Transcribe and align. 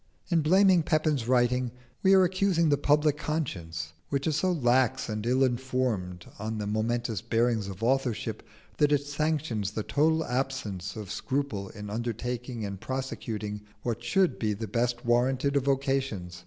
In 0.29 0.41
blaming 0.41 0.81
Pepin's 0.81 1.27
writing 1.27 1.69
we 2.01 2.15
are 2.15 2.23
accusing 2.23 2.69
the 2.69 2.75
public 2.79 3.17
conscience, 3.19 3.93
which 4.09 4.25
is 4.25 4.35
so 4.35 4.51
lax 4.51 5.07
and 5.07 5.23
ill 5.27 5.43
informed 5.43 6.25
on 6.39 6.57
the 6.57 6.65
momentous 6.65 7.21
bearings 7.21 7.67
of 7.67 7.83
authorship 7.83 8.41
that 8.77 8.91
it 8.91 9.05
sanctions 9.05 9.69
the 9.69 9.83
total 9.83 10.25
absence 10.25 10.95
of 10.95 11.11
scruple 11.11 11.69
in 11.69 11.91
undertaking 11.91 12.65
and 12.65 12.81
prosecuting 12.81 13.61
what 13.83 14.03
should 14.03 14.39
be 14.39 14.53
the 14.53 14.67
best 14.67 15.05
warranted 15.05 15.55
of 15.55 15.65
vocations. 15.65 16.39